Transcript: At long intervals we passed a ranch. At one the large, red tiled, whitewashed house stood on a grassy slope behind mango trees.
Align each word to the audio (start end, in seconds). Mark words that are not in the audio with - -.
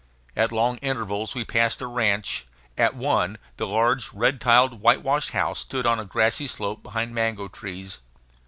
At 0.35 0.51
long 0.51 0.77
intervals 0.77 1.35
we 1.35 1.45
passed 1.45 1.79
a 1.79 1.85
ranch. 1.85 2.47
At 2.75 2.95
one 2.95 3.37
the 3.57 3.67
large, 3.67 4.11
red 4.13 4.41
tiled, 4.41 4.81
whitewashed 4.81 5.29
house 5.29 5.59
stood 5.59 5.85
on 5.85 5.99
a 5.99 6.05
grassy 6.05 6.47
slope 6.47 6.81
behind 6.81 7.13
mango 7.13 7.47
trees. 7.47 7.99